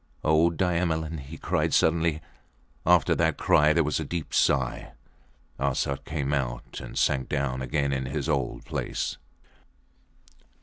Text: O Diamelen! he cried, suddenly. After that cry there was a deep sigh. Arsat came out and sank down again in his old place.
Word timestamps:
O 0.23 0.49
Diamelen! 0.49 1.19
he 1.19 1.37
cried, 1.37 1.75
suddenly. 1.75 2.23
After 2.87 3.13
that 3.13 3.37
cry 3.37 3.71
there 3.71 3.83
was 3.83 3.99
a 3.99 4.03
deep 4.03 4.33
sigh. 4.33 4.93
Arsat 5.59 6.05
came 6.05 6.33
out 6.33 6.81
and 6.81 6.97
sank 6.97 7.29
down 7.29 7.61
again 7.61 7.93
in 7.93 8.07
his 8.07 8.27
old 8.27 8.65
place. 8.65 9.17